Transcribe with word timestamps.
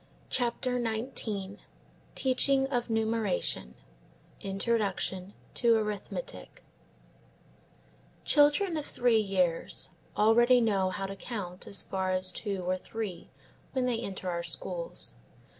CHAPTER 0.31 0.81
XIX 0.83 1.61
TEACHING 2.15 2.67
OF 2.69 2.89
NUMERATION; 2.89 3.75
INTRODUCTION 4.41 5.35
TO 5.53 5.75
ARITHMETIC 5.77 6.63
CHILDREN 8.25 8.77
of 8.77 8.85
three 8.87 9.19
years 9.21 9.91
already 10.17 10.59
know 10.59 10.89
how 10.89 11.05
to 11.05 11.15
count 11.15 11.67
as 11.67 11.83
far 11.83 12.09
as 12.09 12.31
two 12.31 12.63
or 12.67 12.77
three 12.79 13.29
when 13.73 13.85
they 13.85 13.99
enter 13.99 14.27
our 14.31 14.41
schools. 14.41 15.13